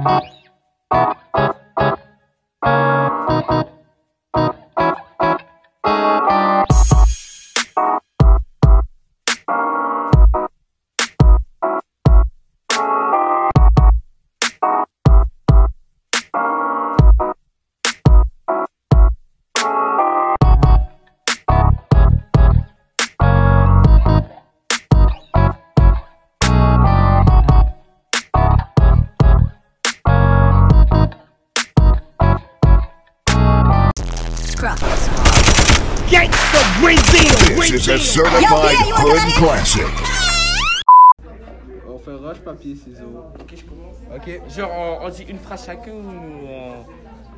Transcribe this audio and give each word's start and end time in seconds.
Bye. 0.00 0.31
A 37.92 37.98
certified 37.98 38.78
hood 38.96 39.34
classic. 39.36 39.86
On 41.86 41.98
fait 41.98 42.12
roche, 42.14 42.38
papier, 42.38 42.74
ciseaux. 42.74 43.26
Ok, 43.38 43.52
je 43.54 43.64
commence. 43.64 43.96
Ok. 44.14 44.40
Genre, 44.56 44.70
on, 44.72 45.06
on 45.06 45.08
dit 45.10 45.24
une 45.28 45.38
phrase 45.38 45.66
chacun 45.66 45.92
ou. 45.92 46.46
on- 46.48 46.86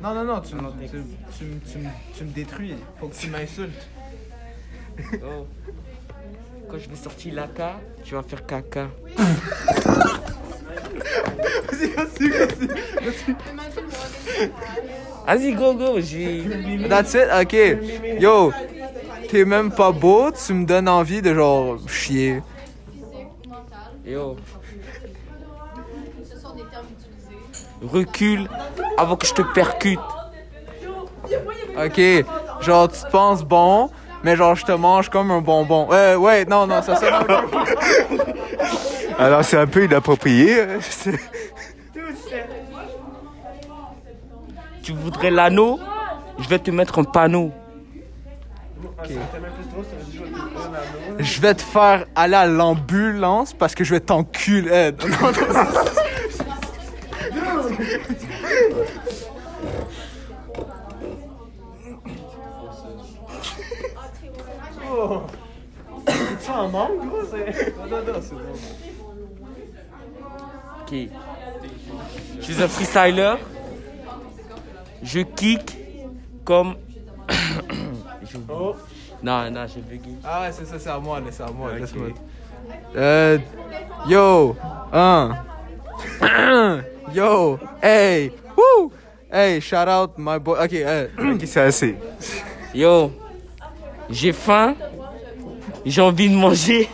Non, 0.01 0.13
non, 0.13 0.23
non, 0.23 0.39
tu, 0.41 0.55
me- 0.55 0.61
tu, 0.87 0.87
tu, 1.37 1.43
me- 1.45 1.59
tu, 1.59 1.77
me- 1.79 1.89
tu 2.17 2.23
me 2.23 2.29
détruis. 2.31 2.75
Faut 2.99 3.07
que 3.07 3.15
tu 3.15 3.29
m'insultes. 3.29 3.87
Oh. 5.15 5.45
Quand 6.69 6.77
je 6.79 6.89
vais 6.89 6.95
sortir 6.95 7.33
la 7.33 7.47
K, 7.47 7.61
tu 8.05 8.15
vas 8.15 8.23
faire 8.23 8.45
caca. 8.45 8.87
Vas-y, 11.67 11.87
vas-y, 11.91 12.29
vas-y. 12.29 13.35
Vas-y, 15.25 15.53
go, 15.53 15.73
go, 15.73 15.99
j'ai. 15.99 16.87
That's 16.87 17.13
it? 17.13 17.27
Ok. 17.41 17.53
Yo, 18.21 18.51
t'es 19.29 19.45
même 19.45 19.71
pas 19.71 19.91
beau, 19.91 20.31
tu 20.31 20.53
me 20.53 20.65
donnes 20.65 20.89
envie 20.89 21.21
de 21.21 21.33
genre 21.33 21.77
chier. 21.87 22.41
Yo. 24.05 24.37
Recule 27.81 28.49
avant 28.97 29.15
que 29.15 29.27
je 29.27 29.33
te 29.33 29.41
percute. 29.41 29.99
Ok, 31.77 32.01
genre 32.61 32.89
tu 32.89 33.01
te 33.01 33.11
penses 33.11 33.43
bon, 33.43 33.89
mais 34.23 34.35
genre 34.35 34.55
je 34.55 34.65
te 34.65 34.71
mange 34.71 35.09
comme 35.09 35.31
un 35.31 35.41
bonbon. 35.41 35.87
Euh, 35.91 36.15
ouais, 36.15 36.45
non, 36.45 36.67
non, 36.67 36.81
ça 36.81 36.95
sonne. 36.95 37.13
Alors, 39.17 39.45
c'est 39.45 39.57
un 39.57 39.67
peu 39.67 39.85
inapproprié. 39.85 40.57
Tu 44.83 44.91
voudrais 44.91 45.31
l'anneau? 45.31 45.79
Je 46.37 46.49
vais 46.49 46.59
te 46.59 46.69
mettre 46.69 46.99
un 46.99 47.05
panneau. 47.05 47.51
Je 51.19 51.41
vais 51.41 51.53
te 51.53 51.61
faire 51.61 52.05
aller 52.15 52.35
à 52.35 52.45
l'ambulance 52.45 53.53
parce 53.53 53.75
que 53.75 53.83
je 53.83 53.93
vais 53.93 53.99
t'enculer. 53.99 54.91
Non, 64.81 65.07
non, 65.07 65.23
Tu 66.43 66.51
en 66.51 66.69
manques, 66.69 67.07
gros? 67.07 67.17
c'est- 67.29 67.75
non, 67.77 67.97
non, 67.97 68.21
c'est 68.21 68.35
bon. 68.35 68.41
Ok. 70.81 70.93
Je 72.39 72.43
suis 72.43 72.61
un 72.61 72.67
freestyler. 72.67 73.35
Je 75.03 75.19
kick 75.21 75.77
comme. 76.43 76.75
Oh, 78.49 78.75
Non, 79.23 79.49
non, 79.51 79.65
j'ai 79.73 79.81
bugué. 79.81 80.15
Ah 80.23 80.41
ouais, 80.41 80.51
c'est 80.51 80.65
ça, 80.65 80.77
c'est 80.79 80.89
à 80.89 80.99
moi, 80.99 81.21
c'est 81.31 81.43
à 81.43 81.51
moi, 81.51 81.71
laisse-moi. 81.77 82.07
Euh, 82.95 83.37
yo, 84.07 84.55
un. 84.91 85.35
yo, 87.13 87.59
hey, 87.81 88.31
woo, 88.57 88.91
hey, 89.31 89.61
shout 89.61 89.87
out 89.87 90.11
my 90.17 90.39
boy. 90.39 90.57
Ok, 90.63 90.73
euh, 90.73 91.07
Ok, 91.33 91.41
c'est 91.45 91.61
assez. 91.61 91.95
Yo, 92.73 93.11
j'ai 94.09 94.33
faim. 94.33 94.75
J'ai 95.85 96.01
envie 96.01 96.29
de 96.29 96.35
manger. 96.35 96.89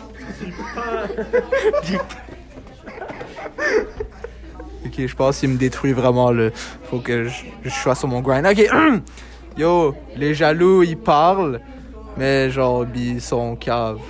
ok, 4.86 4.94
je 4.98 5.16
pense 5.16 5.40
qu'il 5.40 5.50
me 5.50 5.58
détruit 5.58 5.94
vraiment 5.94 6.32
le. 6.32 6.52
Faut 6.90 7.00
que 7.00 7.26
je, 7.26 7.44
je 7.64 7.70
sois 7.70 7.96
sur 7.96 8.08
mon 8.08 8.20
grind. 8.22 8.46
Ok, 8.46 8.68
yo, 9.58 9.96
les 10.16 10.34
jaloux 10.34 10.84
ils 10.84 10.98
parlent, 10.98 11.60
mais 12.18 12.50
genre 12.50 12.86
ils 12.94 13.22
sont 13.22 13.56
caves. 13.56 14.02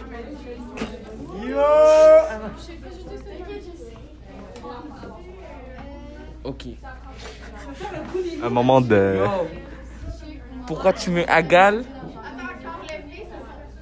Ok. 6.43 6.65
Un 8.43 8.49
moment 8.49 8.81
de. 8.81 9.19
Pourquoi 10.65 10.93
tu 10.93 11.11
me 11.11 11.29
agales 11.29 11.83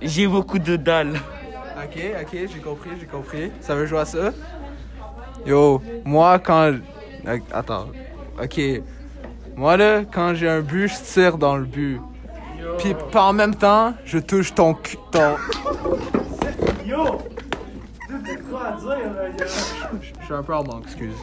J'ai 0.02 0.28
beaucoup 0.28 0.60
de 0.60 0.76
dalles. 0.76 1.20
Ok, 1.78 1.98
ok, 2.22 2.30
j'ai 2.32 2.60
compris, 2.60 2.90
j'ai 3.00 3.06
compris. 3.06 3.52
Ça 3.62 3.76
veut 3.76 3.86
jouer 3.86 4.00
à 4.00 4.06
ça? 4.06 4.32
Yo, 5.46 5.82
moi 6.04 6.40
quand. 6.40 6.76
Attends, 7.52 7.88
ok. 8.42 8.60
Moi 9.60 9.76
là, 9.76 10.04
quand 10.10 10.34
j'ai 10.36 10.48
un 10.48 10.62
but, 10.62 10.88
je 10.88 10.96
tire 11.04 11.38
dans 11.38 11.58
le 11.58 11.66
but. 11.66 12.00
Puis 12.78 12.96
pas 13.12 13.24
en 13.24 13.34
même 13.34 13.54
temps, 13.54 13.94
je 14.06 14.18
touche 14.18 14.56
ton 14.56 14.74
cul. 14.74 14.96
Ton... 15.12 15.36
yo! 16.86 17.18
Je 20.02 20.24
suis 20.26 20.34
un 20.34 20.44
peu 20.44 20.56
en 20.56 20.64
manque, 20.64 20.84
excuse. 20.86 21.14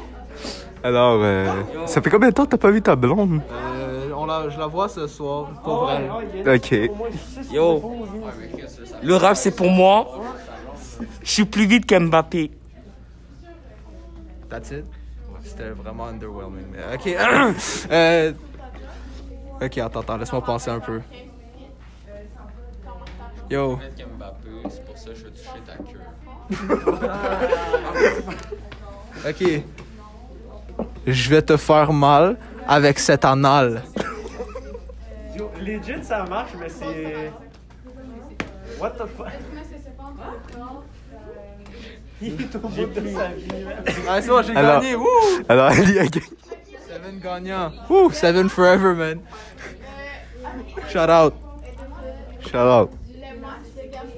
Alors, 0.85 1.19
euh, 1.23 1.47
ça 1.87 2.03
fait 2.03 2.11
combien 2.11 2.29
de 2.29 2.35
temps 2.35 2.45
que 2.45 2.51
t'as 2.51 2.59
pas 2.59 2.71
vu 2.71 2.83
ta 2.83 2.95
blonde? 2.95 3.41
Euh, 3.51 4.11
on 4.15 4.27
la, 4.27 4.51
je 4.51 4.59
la 4.59 4.67
vois 4.67 4.91
ce 4.91 5.07
soir, 5.07 5.47
pour 5.65 5.73
Oh, 5.73 5.87
vrai. 5.87 6.07
oh, 6.13 6.21
il 6.35 6.43
y 6.45 6.47
a 6.47 6.55
Ok. 6.57 7.53
yo. 7.55 7.83
Le 9.03 9.17
rap, 9.17 9.37
c'est 9.37 9.57
pour 9.57 9.71
moi. 9.71 10.07
Je 11.23 11.31
suis 11.31 11.47
plus 11.47 11.65
vite 11.65 11.87
qu'Mbappé. 11.87 12.51
That's 14.51 14.73
it? 14.73 14.85
C'était 15.47 15.71
vraiment 15.71 16.09
underwhelming, 16.09 16.67
mais 16.73 16.83
ok. 16.95 17.07
euh... 17.91 18.33
Ok, 19.63 19.79
attends, 19.79 20.01
attends, 20.01 20.17
laisse-moi 20.17 20.43
penser 20.45 20.71
un 20.71 20.81
peu. 20.81 21.01
Yo. 23.49 23.79
c'est 24.69 24.85
pour 24.85 24.99
ça 24.99 25.11
que 25.11 25.15
je 25.15 25.25
vais 25.25 25.31
toucher 25.31 25.61
ta 25.65 25.77
queue. 25.77 26.01
Ok. 29.29 29.43
Je 31.07 31.31
vais 31.31 31.43
te 31.43 31.57
faire 31.57 31.93
mal 31.93 32.37
avec 32.67 32.99
cet 32.99 33.25
anal. 33.25 33.85
Yo, 35.37 35.49
legit, 35.61 36.03
ça 36.05 36.25
marche, 36.25 36.51
mais 36.61 36.69
c'est. 36.69 37.33
What 38.79 38.91
the 38.91 39.07
fuck? 39.07 39.29
Il 39.29 39.35
est 39.37 39.41
au 39.41 39.41
bout 39.41 39.41
de 39.41 39.47
sa 39.47 39.57
vie, 41.57 41.67
man. 41.67 41.77
Ah, 44.09 44.21
c'est 44.23 44.29
bon, 44.29 44.43
j'ai 44.43 44.57
Alors- 44.57 44.81
gagné. 44.81 44.95
Wouh! 44.95 45.07
Alors, 45.49 45.67
Ali 45.71 45.99
a 45.99 46.07
gagné. 46.07 46.27
Seven 46.89 47.21
gagnant. 47.23 47.73
Wouh! 47.91 48.11
Seven 48.11 48.49
forever, 48.49 48.95
man. 48.95 49.21
Shout 50.91 51.11
out. 51.11 51.35
Shout 52.41 52.57
out. 52.57 52.91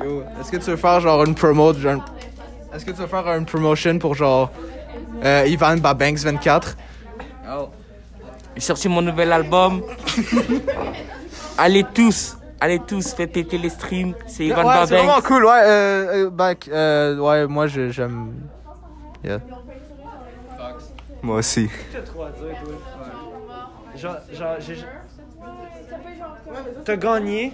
Yo, 0.05 0.23
est-ce 0.41 0.51
que 0.51 0.57
tu 0.59 0.71
veux 0.71 0.77
faire 0.77 1.01
genre 1.01 1.25
une 1.25 1.35
promo, 1.35 1.73
genre... 1.75 2.05
Est-ce 2.73 2.85
que 2.85 2.93
tu 2.93 2.99
veux 2.99 3.07
faire 3.09 3.27
une 3.37 3.47
promotion 3.47 3.99
pour 3.99 4.15
genre 4.15 4.51
euh, 5.25 5.45
Ivan 5.49 5.79
Babanks 5.79 6.19
24? 6.21 6.77
J'ai 8.55 8.61
sorti 8.61 8.89
mon 8.89 9.03
nouvel 9.03 9.33
album. 9.33 9.83
allez 11.59 11.85
tous, 11.95 12.37
allez 12.61 12.79
tous, 12.81 13.15
faites 13.15 13.33
péter 13.33 13.59
les 13.59 13.69
streams. 13.71 14.15
C'est 14.27 14.47
Ivan 14.47 14.65
ouais, 14.67 14.75
c'est 14.87 14.97
vraiment 14.97 15.21
cool, 15.21 15.45
ouais. 15.45 15.51
Euh, 15.65 16.27
euh, 16.27 16.31
back, 16.31 16.69
euh, 16.73 17.17
ouais, 17.19 17.47
moi 17.47 17.67
je- 17.67 17.91
j'aime. 17.91 18.33
Yeah. 19.25 19.41
Moi 21.23 21.37
aussi. 21.37 21.69
T'as 21.93 22.01
trop 22.01 22.23
à 22.25 22.31
dire, 22.31 22.57
toi. 22.65 22.75
Genre, 23.97 24.17
genre, 24.33 24.57
j'ai. 24.61 24.77
T'as 26.85 26.97
gagné 26.97 27.53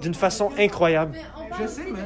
d'une 0.00 0.14
façon 0.14 0.50
incroyable. 0.58 1.18
Je 1.60 1.66
sais, 1.66 1.82
man. 1.84 2.00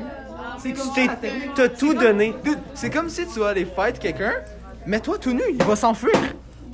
C'est 0.58 0.72
Tu 0.72 0.80
t'es- 0.94 1.10
T'as 1.54 1.68
tout 1.68 1.92
donné. 1.94 2.34
Dude, 2.42 2.58
c'est 2.74 2.90
comme 2.90 3.08
si 3.10 3.26
tu 3.26 3.40
vas 3.40 3.48
aller 3.48 3.66
fight 3.66 3.98
quelqu'un, 3.98 4.32
mais 4.86 5.00
toi 5.00 5.18
tout 5.18 5.32
nu, 5.32 5.42
il 5.50 5.62
va 5.62 5.76
s'enfuir. 5.76 6.14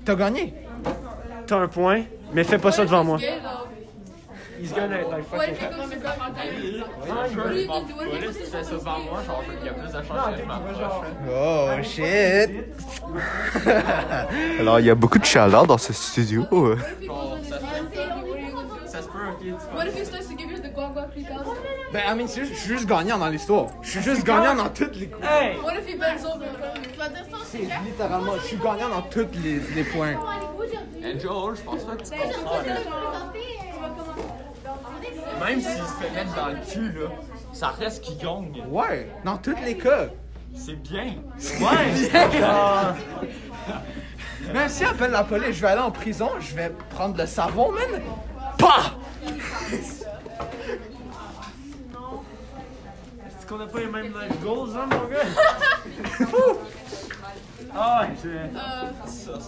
T'as 0.04 0.14
gagné. 0.14 0.54
T'as 1.46 1.56
un 1.58 1.68
point, 1.68 2.02
mais 2.32 2.44
fais 2.44 2.58
pas 2.58 2.70
ça 2.72 2.84
devant 2.84 3.02
moi. 3.04 3.18
He's 4.62 4.70
gonna 4.70 5.08
like 5.08 5.28
What 5.32 5.56
fucking. 5.56 5.66
Oh 11.28 11.82
shit! 11.82 12.50
Alors, 14.60 14.78
il 14.78 14.86
y 14.86 14.90
a 14.90 14.94
beaucoup 14.94 15.18
de 15.18 15.24
chaleur 15.24 15.66
dans 15.66 15.78
ce 15.78 15.92
studio. 15.92 16.46
Bon, 16.48 16.76
ça 17.42 17.58
se 17.58 17.64
peut. 17.64 18.86
Ça 18.86 19.02
se 19.02 19.08
peut, 19.08 19.18
ok. 19.32 19.40
tu 19.40 19.76
What 19.76 19.88
if 19.88 19.96
he 19.96 20.04
starts 20.04 20.28
to 20.28 20.36
give 20.36 20.52
you 20.52 20.58
the 20.58 20.72
guagua 20.72 21.08
because? 21.12 21.44
Ben, 21.92 22.02
I 22.06 22.14
mean, 22.14 22.28
je 22.28 22.44
suis 22.44 22.68
juste 22.68 22.86
gagnant 22.86 23.18
dans 23.18 23.30
l'histoire. 23.30 23.66
Je 23.82 23.90
suis 23.90 24.02
juste 24.02 24.24
gagnant 24.24 24.54
dans 24.54 24.68
toutes 24.68 24.94
les 24.94 25.08
coups. 25.08 25.26
Hey! 25.26 25.56
What 25.60 25.74
if 25.74 25.88
he 25.88 25.96
bends 25.98 26.24
over? 26.24 26.46
C'est 27.46 27.66
littéralement, 27.84 28.34
je 28.40 28.46
suis 28.46 28.58
gagnant 28.58 28.90
dans 28.90 29.02
tous 29.02 29.26
les, 29.42 29.58
les 29.74 29.82
points. 29.82 30.14
And 31.04 31.18
Joel, 31.18 31.56
je 31.56 31.62
pense 31.62 31.82
pas 31.82 31.96
que 31.96 32.04
tu 32.04 32.10
comprends, 32.10 32.62
là. 32.62 33.32
Même 35.44 35.60
s'il 35.60 35.70
se 35.70 35.92
fait 36.00 36.10
mettre 36.14 36.34
dans 36.34 36.48
le 36.48 36.56
cul, 36.70 36.92
là, 36.98 37.08
ça 37.52 37.68
reste 37.68 38.02
qu'il 38.04 38.18
gagne. 38.18 38.62
Ouais, 38.68 39.08
dans 39.24 39.36
tous 39.38 39.56
les 39.64 39.76
cas. 39.76 40.06
C'est 40.54 40.76
bien. 40.82 41.14
Genre. 41.38 42.94
Même 44.52 44.68
si 44.68 44.84
appelle 44.84 45.12
la 45.12 45.24
police, 45.24 45.52
je 45.56 45.62
vais 45.62 45.68
aller 45.68 45.80
en 45.80 45.90
prison, 45.90 46.28
je 46.40 46.54
vais 46.54 46.70
prendre 46.90 47.16
le 47.16 47.26
savon, 47.26 47.70
man. 47.72 48.02
Pah! 48.58 48.92
Est-ce 53.26 53.46
qu'on 53.46 53.60
a 53.60 53.66
pas 53.66 53.78
les 53.78 53.86
mêmes 53.86 54.12
life 54.12 54.40
goals, 54.42 54.70
hein, 54.76 54.88
mon 54.90 55.08
gars? 55.08 56.26
Ah 57.74 58.02
ouais. 58.02 58.28
Uh, 58.28 58.50
Ah, 58.54 58.90
c'est 59.06 59.30
pas 59.32 59.40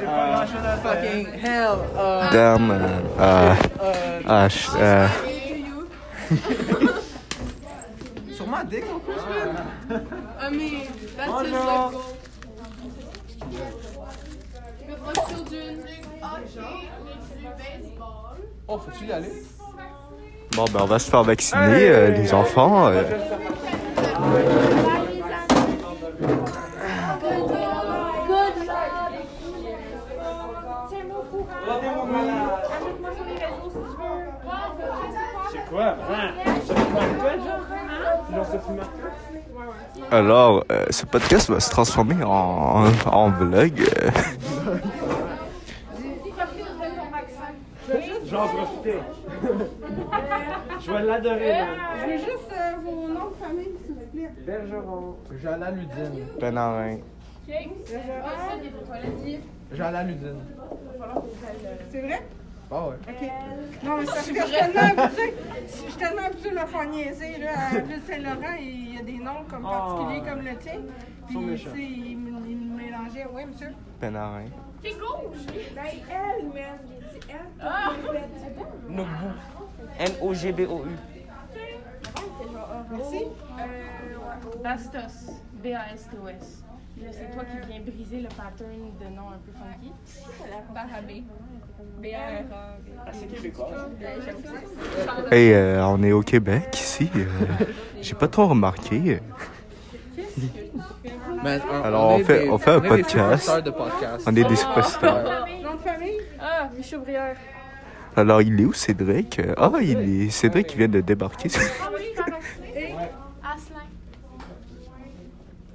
grand 0.00 0.46
chose 0.46 0.64
à 0.64 0.76
faire. 0.76 0.82
Fucking 0.82 1.26
hell. 1.42 1.78
Uh, 1.96 2.30
Damn. 2.32 2.70
ah, 4.26 4.48
je- 4.48 4.70
to 4.70 5.30
you. 5.58 5.88
sur 8.34 8.46
ma 8.46 8.64
dick 8.64 8.84
en 8.92 8.98
plus, 8.98 9.14
man. 9.14 10.02
I 10.40 10.50
mean, 10.50 10.86
that's 11.16 11.30
Oh 11.30 11.38
his 11.40 11.52
no. 11.52 11.58
life 11.58 11.92
goal. 11.92 12.02
Good 14.86 15.00
luck, 15.06 15.28
children. 15.28 15.74
Oh, 18.66 18.78
faut-tu 18.78 19.04
y 19.04 19.12
aller? 19.12 19.30
Bon, 20.56 20.64
ben, 20.72 20.80
on 20.82 20.86
va 20.86 20.98
se 20.98 21.10
faire 21.10 21.22
vacciner, 21.22 21.88
euh, 21.90 22.08
les 22.10 22.32
enfants. 22.32 22.86
euh. 22.88 23.02
C'est 35.50 35.64
quoi? 35.70 35.84
Hein? 36.10 36.30
Ça 36.66 36.74
fait 36.74 36.90
marquer, 36.92 37.38
genre? 37.38 38.34
Genre, 38.34 38.46
ça 38.46 38.58
fait 38.58 38.72
marquer? 38.72 40.03
Alors, 40.14 40.64
euh, 40.70 40.84
ce 40.90 41.04
podcast 41.06 41.50
va 41.50 41.58
se 41.58 41.68
transformer 41.70 42.22
en, 42.22 42.84
en 43.06 43.30
vlog. 43.30 43.72
J'en 48.30 48.46
profiter. 48.46 48.98
Je 50.80 50.92
vais 50.92 51.02
l'adorer. 51.02 51.54
Je 52.00 52.06
veux 52.06 52.18
juste 52.18 52.52
euh, 52.52 52.72
vos 52.84 53.08
noms 53.08 53.30
de 53.30 53.44
famille, 53.44 53.72
s'il 53.84 53.94
vous 53.94 54.06
plaît. 54.12 54.30
Bergeron. 54.46 55.16
Jala 55.42 55.70
Ludine. 55.72 56.26
Penarin. 56.38 56.98
Jala 59.72 60.02
Ludine. 60.04 60.44
C'est 61.90 62.00
vrai? 62.02 62.22
Ah 62.70 62.88
ouais. 62.88 62.94
OK. 63.08 63.84
Non, 63.84 63.96
mais 63.98 64.06
c'est 64.06 64.12
parce 64.12 64.28
que 64.28 64.34
je 64.34 64.42
suis 64.46 64.52
tellement 64.56 65.02
habituée, 65.02 65.34
je 65.66 65.72
suis 65.72 65.92
tellement 65.94 66.22
habituée 66.22 66.50
de 66.50 66.54
me 66.54 66.66
faire 66.66 66.84
niaiser. 66.88 67.38
Là. 67.38 67.50
À 67.72 67.78
Ville 67.80 68.00
Saint-Laurent, 68.08 68.54
il 68.58 68.94
y 68.94 68.98
a 68.98 69.02
des 69.02 69.18
noms 69.18 69.44
comme 69.48 69.62
particuliers 69.62 70.22
comme 70.28 70.44
le 70.44 70.56
tien. 70.56 70.80
Puis, 71.26 71.36
tu 71.36 71.58
sais, 71.58 71.68
il, 71.76 72.18
me- 72.18 72.76
mélangeait. 72.76 73.26
Oui, 73.32 73.44
monsieur? 73.46 73.72
Penarin. 74.00 74.44
Ben, 74.82 74.90
elle, 76.10 76.44
man. 76.46 76.78
J'ai 77.12 77.18
dit 77.20 77.26
elle. 77.30 78.94
Nogbu. 78.94 79.10
N-O-G-B-O-U. 79.98 80.90
Merci. 82.90 83.24
Bastos. 84.62 85.30
B-A-S-T-O-S. 85.62 86.63
Là, 87.02 87.08
c'est 87.10 87.30
toi 87.34 87.42
qui 87.44 87.68
viens 87.68 87.80
briser 87.80 88.20
le 88.20 88.28
pattern 88.28 88.70
de 89.00 89.06
nom 89.16 89.28
un 89.28 89.38
peu 89.44 89.52
funky. 89.52 89.92
Barabé. 90.72 91.22
B-A-R-A. 92.00 93.08
Assez 93.10 93.26
québécois. 93.26 93.68
Hey, 95.30 95.52
euh, 95.52 95.84
on 95.86 96.02
est 96.02 96.12
au 96.12 96.22
Québec 96.22 96.68
ici. 96.74 97.10
euh, 97.16 97.24
J'ai 98.00 98.14
pas 98.14 98.28
trop 98.28 98.46
remarqué. 98.46 99.20
Man, 101.42 101.60
Alors, 101.84 102.12
on 102.12 102.18
fait- 102.24 102.44
des- 102.44 102.48
on 102.50 102.58
fait 102.58 102.70
un 102.70 102.80
podcast. 102.80 103.10
superstars 103.44 103.62
de 103.62 103.70
podcast. 103.70 104.24
On 104.26 104.36
est 104.36 104.44
des 104.44 104.56
superstars. 104.56 105.46
Nom 105.62 105.74
de 105.74 105.78
famille? 105.78 106.20
Ah, 106.40 106.68
Brière. 107.04 107.36
Alors, 108.16 108.40
il 108.42 108.60
est 108.60 108.64
où 108.64 108.72
Cédric? 108.72 109.40
Ah, 109.56 109.72
il 109.82 109.98
est 110.26 110.30
Cédric 110.30 110.68
qui 110.68 110.76
vient 110.76 110.88
de 110.88 111.00
débarquer. 111.00 111.48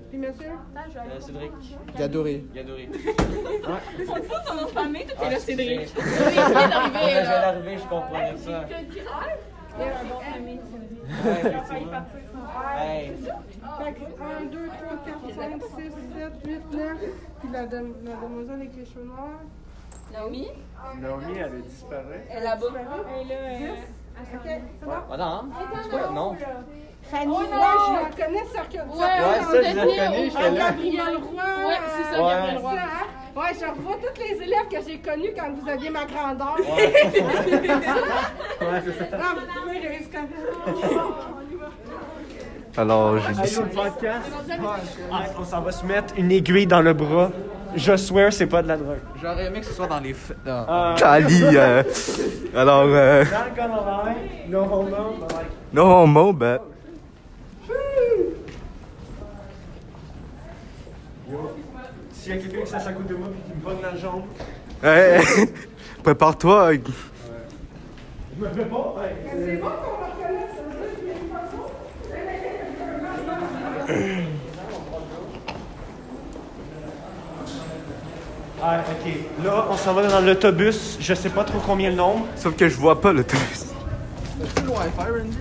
Puis, 0.10 0.18
monsieur? 0.18 0.52
Euh, 0.76 1.20
Cédric, 1.20 1.52
Gadoré. 1.98 2.44
Gadoré. 2.54 2.90
Ton 4.46 4.56
nom 4.56 4.64
de 4.64 4.68
famille, 4.70 5.06
toi, 5.06 5.16
t'es 5.20 5.30
là, 5.30 5.40
Cédric. 5.40 5.82
Je 5.96 6.02
viens 6.02 6.70
d'arriver, 7.40 7.78
je 7.78 7.88
comprenais 7.88 8.38
ça. 8.38 8.66
Ouais, 9.80 11.40
effectivement. 11.40 12.04
Hey. 12.78 13.12
Fait 13.78 13.94
que 13.94 14.04
1, 14.04 14.46
2, 14.46 14.68
3, 14.68 14.78
4, 15.06 15.36
5, 15.36 15.62
6, 15.78 15.94
7, 16.18 16.34
8, 16.46 16.74
9. 16.74 16.98
Puis 17.40 17.50
la, 17.54 17.66
dem- 17.66 17.94
la 18.04 18.16
demoiselle 18.16 18.56
avec 18.56 18.76
les 18.76 18.86
cheveux 18.86 19.06
noirs. 19.06 19.40
Naomi? 20.12 20.48
Naomi, 21.00 21.34
elle 21.38 21.44
a 21.44 21.50
disparu. 21.60 22.04
Elle 22.30 22.38
est 22.38 22.44
là-bas. 22.44 22.66
OK, 22.68 24.40
c'est 24.44 24.62
bon? 24.86 24.92
Madame, 25.10 25.52
c'est 25.84 25.90
Fanny. 27.12 27.32
Ouais, 27.32 27.46
je 27.50 27.94
la 27.94 28.26
connais, 28.26 28.46
ça 28.54 28.62
que 28.72 28.78
Ouais, 28.78 29.00
Ouais, 29.00 29.40
ça, 29.40 29.72
je 29.72 29.76
la 29.76 29.84
connais, 29.84 29.98
là. 29.98 30.50
Gabriel 30.70 31.16
Roy. 31.18 31.68
Ouais, 31.68 31.80
c'est 31.98 32.16
ça, 32.16 32.22
Ouais. 32.24 32.30
Gabriel 32.34 32.58
Roy. 32.60 32.72
hein? 32.74 33.06
Ouais, 33.36 33.54
je 33.54 33.66
revois 33.66 33.96
tous 34.02 34.22
les 34.22 34.36
élèves 34.44 34.68
que 34.72 34.80
j'ai 34.88 34.98
connus 35.00 35.32
quand 35.38 35.50
vous 35.62 35.70
aviez 35.70 35.90
ma 35.90 36.06
grandeur. 36.06 36.56
Ouais, 36.60 36.94
c'est 38.86 39.00
ça. 39.00 39.06
Ah, 39.14 39.36
vous 39.36 39.62
pouvez 39.62 39.80
comme 40.12 40.28
ça. 42.76 42.82
Alors, 42.82 43.18
j'ai 43.20 43.34
dit. 43.34 43.58
Ah, 45.12 45.20
on 45.40 45.44
s'en 45.46 45.62
va 45.62 45.72
se 45.72 45.86
mettre 45.86 46.14
une 46.18 46.32
aiguille 46.32 46.68
dans 46.68 46.82
le 46.82 46.94
bras. 46.94 47.32
Je 47.76 47.96
swear, 47.98 48.34
c'est 48.34 48.48
pas 48.48 48.62
de 48.64 48.68
la 48.68 48.78
drogue. 48.78 48.98
J'aurais 49.22 49.46
aimé 49.46 49.60
que 49.60 49.66
ce 49.68 49.74
soit 49.74 49.86
dans 49.88 50.00
les. 50.00 50.14
f- 50.14 50.34
dans- 50.44 50.66
Euh, 50.68 50.96
Cali. 50.96 51.44
euh, 51.56 51.84
alors, 52.56 52.84
euh, 52.88 53.24
no 54.48 54.62
homo, 54.64 54.84
but 55.20 55.32
like. 55.34 55.46
no 55.72 55.84
homo, 55.86 56.34
but. 56.34 56.62
S'il 62.22 62.36
y 62.36 62.38
a 62.38 62.42
quelqu'un 62.42 62.62
qui 62.66 62.70
s'asse 62.70 62.88
à 62.88 62.92
côté 62.94 63.10
de 63.14 63.16
moi 63.20 63.28
et 63.30 63.50
qui 63.50 63.56
me 63.58 63.62
pogne 63.64 63.82
la 63.82 63.96
jambe, 63.98 64.24
Hey, 64.84 65.22
Prépare-toi. 66.04 66.72
je 66.74 66.78
me 68.44 68.50
fais 68.50 68.66
pas. 68.66 68.96
ouais. 68.98 69.16
C'est 69.32 69.58
bon 69.58 69.68
qu'on 69.68 70.06
reconnaisse 70.06 70.56
juste 70.72 71.04
les 71.06 71.14
photos. 71.30 71.72
Ah, 78.62 78.82
ok. 78.92 79.14
Là, 79.46 79.66
on 79.70 79.78
s'en 79.78 79.94
va 79.94 80.06
dans 80.08 80.20
l'autobus. 80.20 80.98
Je 81.00 81.14
sais 81.14 81.30
pas 81.30 81.44
trop 81.44 81.60
combien 81.66 81.90
le 81.90 81.96
nombre. 81.96 82.28
Sauf 82.36 82.56
que 82.56 82.68
je 82.68 82.76
vois 82.76 83.00
pas 83.00 83.14
l'autobus. 83.14 83.66
C'est 84.56 84.64
le 84.64 84.70
Wi-Fi, 84.70 85.20
Randy? 85.20 85.38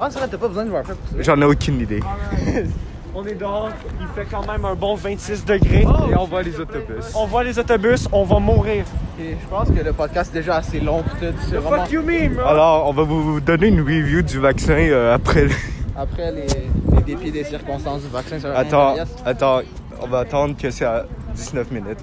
Ah, 0.00 0.08
c'est 0.10 0.18
vrai, 0.18 0.28
t'as 0.28 0.38
pas 0.38 0.48
besoin 0.48 0.64
de 0.64 0.70
Wi-Fi 0.70 0.88
pour 0.92 0.96
ça. 1.10 1.22
J'en 1.22 1.40
ai 1.40 1.44
aucune 1.44 1.80
idée. 1.80 2.00
On 3.14 3.24
est 3.26 3.34
dehors. 3.34 3.70
Il 4.00 4.06
fait 4.14 4.26
quand 4.30 4.46
même 4.46 4.64
un 4.64 4.74
bon 4.74 4.94
26 4.94 5.44
degrés. 5.44 5.82
Et 5.82 6.16
on 6.16 6.24
voit 6.24 6.42
les 6.42 6.58
autobus. 6.60 7.12
On 7.14 7.26
voit 7.26 7.42
les 7.44 7.58
autobus, 7.58 8.08
on 8.12 8.24
va 8.24 8.38
mourir. 8.38 8.84
Et 9.20 9.36
je 9.40 9.46
pense 9.48 9.68
que 9.68 9.82
le 9.84 9.92
podcast 9.92 10.30
est 10.34 10.38
déjà 10.38 10.56
assez 10.56 10.80
long 10.80 11.02
pour 11.02 11.18
tout. 11.18 11.34
C'est 11.48 11.56
vraiment 11.56 11.82
Fuck 11.84 11.92
you 11.92 12.02
me, 12.02 12.28
bro? 12.28 12.46
Alors, 12.46 12.88
on 12.88 12.92
va 12.92 13.02
vous 13.02 13.40
donner 13.40 13.66
une 13.68 13.80
review 13.80 14.22
du 14.22 14.38
vaccin 14.38 14.74
euh, 14.78 15.14
après. 15.14 15.44
le- 15.44 15.50
après 15.96 16.32
les, 16.32 16.46
les 16.96 17.02
dépits 17.02 17.30
des 17.32 17.44
circonstances 17.44 18.02
du 18.02 18.08
vaccin. 18.08 18.38
Attends, 18.54 18.94
attends. 19.26 19.60
On 20.02 20.06
va 20.06 20.20
attendre 20.20 20.56
que 20.56 20.70
c'est 20.70 20.86
à 20.86 21.04
19 21.34 21.70
minutes. 21.72 21.98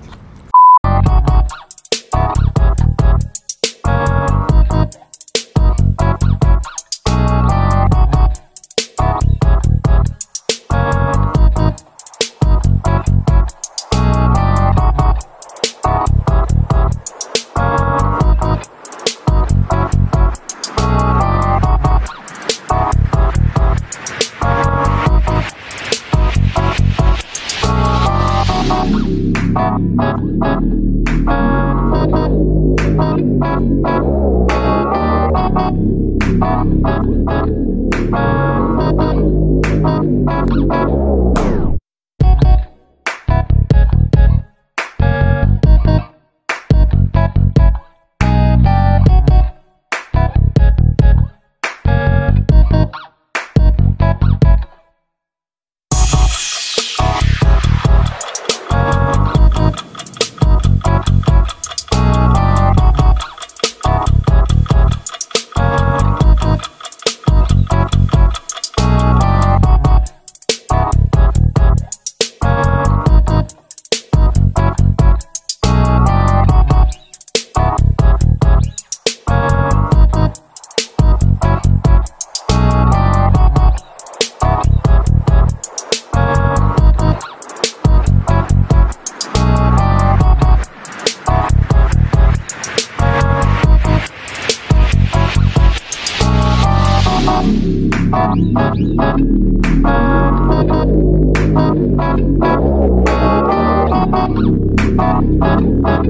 Thank 105.88 106.08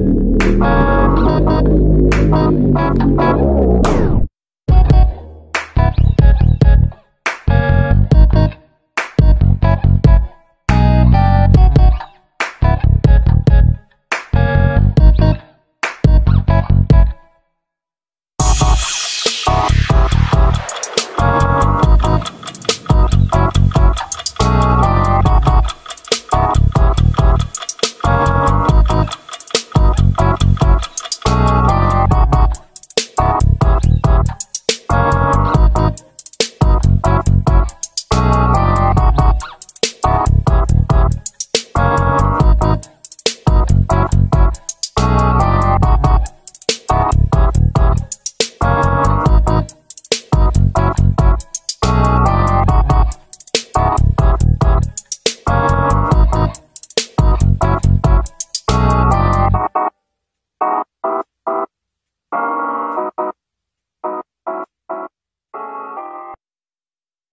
you. 3.22 3.57